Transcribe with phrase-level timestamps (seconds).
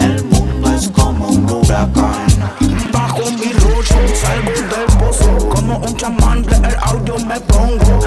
[0.00, 2.26] El mundo es como un huracán.
[2.92, 3.88] Bajo mi rush
[4.20, 5.48] salgo del pozo.
[5.48, 8.03] Como un chamán, el audio me pongo.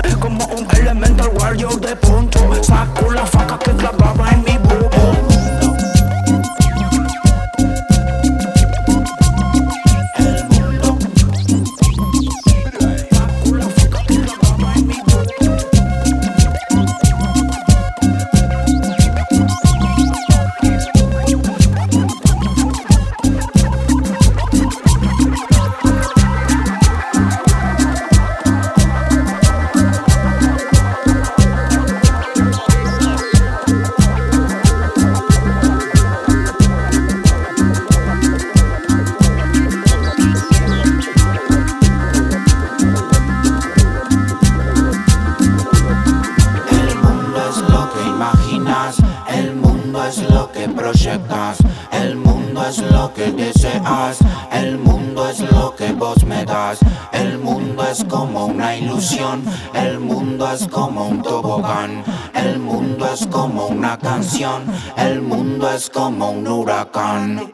[51.92, 54.20] El mundo es lo que deseas,
[54.54, 56.80] el mundo es lo que vos me das.
[57.12, 59.44] El mundo es como una ilusión,
[59.74, 62.06] el mundo es como un tobogán.
[62.34, 64.64] El mundo es como una canción,
[64.96, 67.52] el mundo es como un huracán.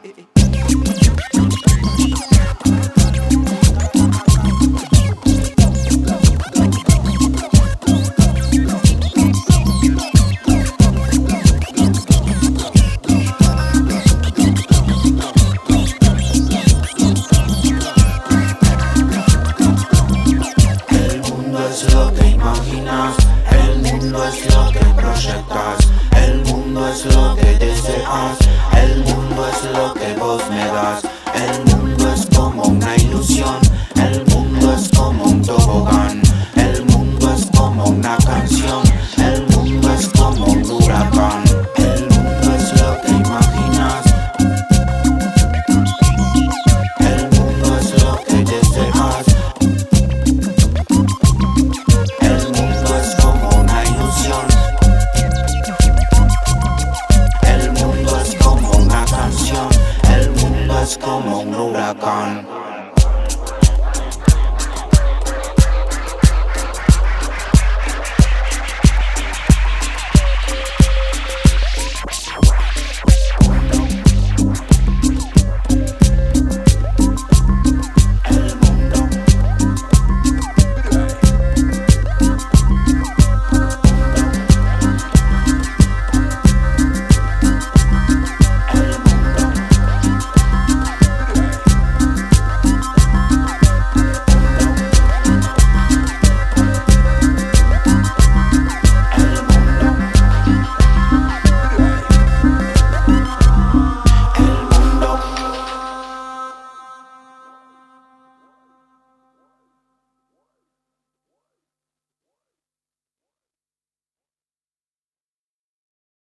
[26.15, 28.37] El mundo es lo que deseas.
[28.73, 31.03] El mundo es lo que vos me das.
[31.33, 33.62] El mundo es como una ilusión.
[61.99, 62.62] gone.